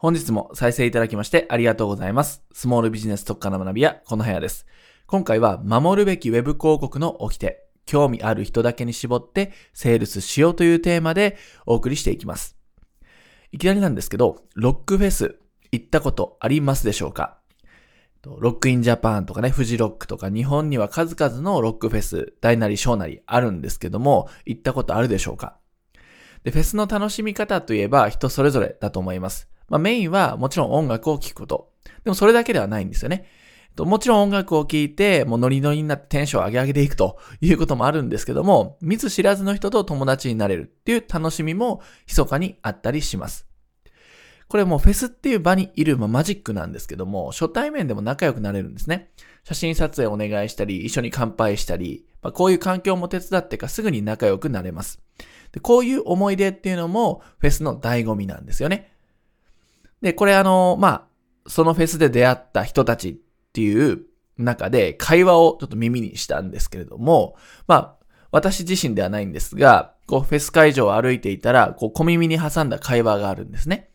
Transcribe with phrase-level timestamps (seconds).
[0.00, 2.44] 本日も再生いただきましてありがとうございます。
[2.52, 4.64] スモールビジネス特化の学びやこの部屋です。
[5.08, 7.64] 今回は守るべきウェブ広告の掟。
[7.84, 12.56] 興味ある人だけに絞ってセールスしようというテーマでお送りしていきます。
[13.50, 15.40] いきなりなんですけど、ロックフェス
[15.72, 17.38] 行ったことありますでしょうか？
[18.22, 25.58] ロックインジャパンとかね、フジロックとか日本には数々のロックフェス、大なり小なりあるんですけども、行ったことあるでしょうか？
[26.44, 29.48] で、フェスの楽しみ方といえば人それぞれだと思います。
[29.68, 31.72] まあメインはもちろん音楽を聴くこと。
[32.04, 33.26] でもそれだけではないんですよね。
[33.76, 43.46] もちろん音楽を聴いて、もうノリノリになってテンションを上げ上げていくということもあるんですけども、見ず知らずの人と友達になれるっていう楽しみも密かにあったりします。
[44.48, 49.10] これもうフェスっていう場にいる、まあ、マジックなんですけども、初対面でも仲良くなれるんですね。
[49.44, 55.00] 写真撮影お願いしたり、一緒に乾杯したり、まあ、こういう環境も手伝ってかすぐに仲良くなれます。
[55.52, 58.92] でこういう思い出っていうのもフェスの醍醐味なんですよね。
[60.00, 63.14] で、これあの、まあ、そのフェスで出会った人たちっ
[63.52, 64.02] ていう
[64.36, 67.36] 中で会話をちょっと耳にしたんですけれども、
[67.66, 67.96] まあ、
[68.30, 73.90] 私自身ではないんですが、こうフェス会場を歩いていたら、こう小耳に挟んだ会話があるんですね。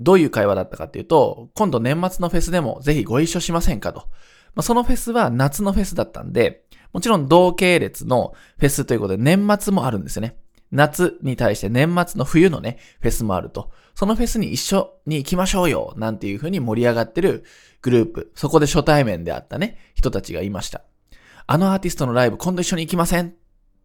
[0.00, 4.08] どういう会話だったかっていうと、今度年末のフェスでもぜひご一緒しませんかと。
[4.54, 10.36] まあ、そのフェスは夏のフェスだったんで、もちろん同系列のフェスということで年末もあるんですよね。
[10.70, 13.70] 夏に対して年末の冬のね、フェスもあると。
[13.94, 17.44] そのフェスに一緒に行きましょうよなんていう風に盛り上がってる
[17.82, 18.32] グループ。
[18.34, 20.82] そこで初対面であったね、人たちがいました。
[21.46, 23.32] あのアーティストのライブ今度一緒に行きませんっ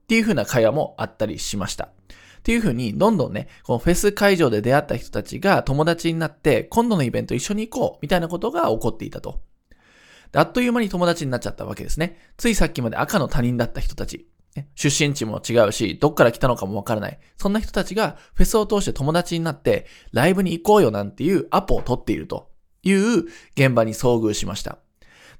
[0.07, 1.85] ていう風な会話もあったりしました。
[1.85, 9.41] っていう風に、どんどんね、このフェス会場で出会った人たちが友達になって、今度のイベント一緒に行こうみたいなことが起こっていたと。
[10.33, 12.17] あっという間に友達になっちゃったわけですね。
[12.37, 14.27] ついさっきまで赤の他人だった人たち。
[14.75, 17.19] 出身地も違うし、どっから来たのかもわからない。
[17.37, 22.49] そんな人たちがフェスを通して友達になって、ライブに行こうよなんていうアポを取っていると
[22.83, 24.79] いう現場に遭遇しました。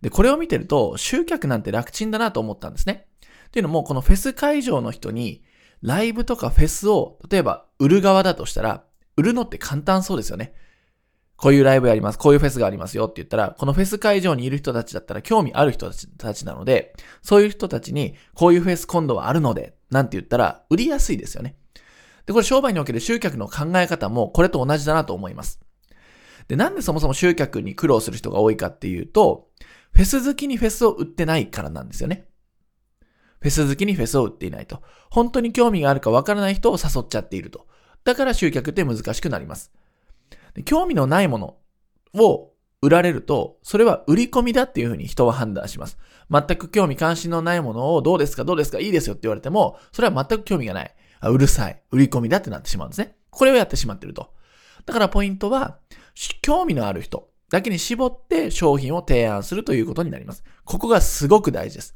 [0.02, 3.08] で、これを見てると、集客なんて楽ちんだなと思ったんですね。
[3.48, 5.44] っていうのも、このフェス会場の人に、
[5.82, 8.84] ライブとかフェスを、例えば売る側だとしたら、
[9.18, 10.54] 売るのって簡単そうですよね。
[11.40, 21.56] こういうライブやります、こういうフェスがありますよって言ったら、このフェス会場にいる人たちだったら興味ある人たちなので、そういう人たちに、こういうフェス今度はあるので、なんて言ったら、売りやすいですよね。
[22.26, 25.62] で、これ商売における集客の考え方も、これと同じだなと思います。
[26.50, 29.48] で、なんでそもそも集客に苦労する人が多いかっていうと、
[29.94, 32.28] フェス好きにフェスを売ってないからなんですよね。
[33.40, 34.82] フェス好きにフェスを売っていないと。
[35.10, 37.66] 本当に興味があるかわからない人を誘っちゃっていると。
[38.04, 39.72] だから集客って難しくなります。
[40.64, 41.58] 興味のないもの
[42.14, 45.98] を売られると、それは売り込みだっていうふうに人は判断します。
[46.32, 50.96] 全く興味関心のないものをどうですかどうですかいいですよって言われても、それは全く興味がない。
[51.20, 51.82] あうるさい。
[51.92, 53.18] 売り込みだってなってしまうんですね。
[53.30, 54.34] これをやってしまってると。
[54.86, 55.80] だからポイントは、
[56.42, 60.44] 興味のある人だけに絞って商品を提案するということになります。
[60.64, 61.96] ここがすごく大事です。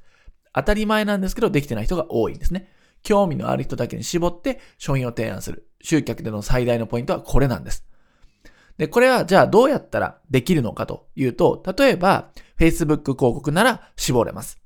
[0.53, 2.69] 当たり前なんですけど、できてない人が多いんですね。
[3.03, 5.67] 興味のある人だけに絞って商品を提案する。
[5.81, 7.85] 集客での最大のポイントはこれなんです。
[8.77, 14.59] で、これはじゃあどうやったらできるのかというと、例えば Facebook 広告なら絞れます。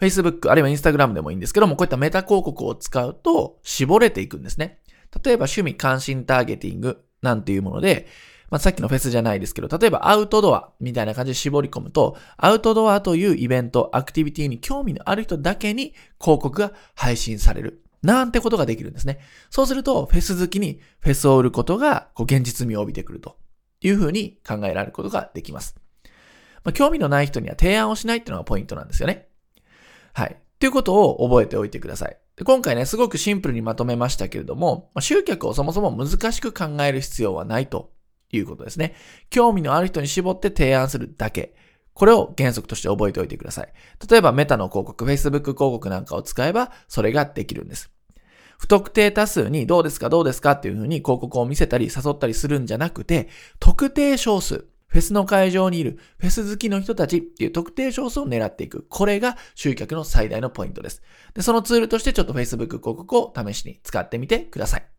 [0.00, 4.80] Facebook あるいは Instagram でもいいんですけども、こういったメタ広告を使うと絞れていくんですね。
[5.24, 8.06] 例えば趣味関心ターゲティングなんていうもので、
[8.50, 17.82] まあ、さっきのフェスじゃないですけど、例えばアウトドアみたいな感じで絞り込むと、アウトドアというイベント、アクティビティに興味のある人だけに広告が配信される。
[18.02, 19.20] なんてことができるんですね。
[19.50, 23.36] そうすると、フェス好きにフェスを売ることが、こう、現実味を帯びてくると
[23.80, 25.76] いうふうに考えられることができます。
[26.64, 29.28] まあ、興味のない人には提案をしないっていうのがポイントなんですよね。
[30.12, 30.36] はい。
[30.58, 32.16] ということを覚えておいてください。
[32.36, 37.92] で今回ね、すごくシンプルにまとめましたけれども、まあ、集客をそもそも難しく考える必要はないと
[38.32, 38.94] いうことですね。
[39.30, 41.54] 興味のある人に絞って提案するだけ。
[41.96, 43.72] これを原則として覚えておいてください。
[44.08, 47.90] 例えばメタの広告、Facebook 広告なんかを使えば、それができるんです。
[48.58, 53.28] 不特定多数にどうですかどうですかっていうふうに広告を見せたり誘ったりするんじゃなくて、
[53.60, 58.84] 特定少数、フェスの会場にいるフェス好きの人たちっていう特定少数を狙っていく。
[58.90, 61.02] これが集客の最大のポイントです。
[61.32, 64.95] で、そのツールとしてちょっと Facebook 広告を試しに使ってみてください。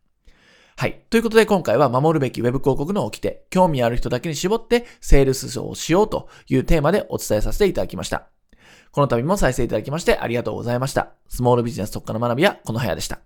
[0.78, 1.00] はい。
[1.10, 8.28] ということで今回は守るべき Web 広告の掟、興味ある人だけに絞ってセールスをしようというテーマでお伝えさせていただきました。
[8.92, 11.14] この度も再生いただきましてありがとうございました。
[11.28, 13.18] スモールビジネス特化の学びはこの部屋でした。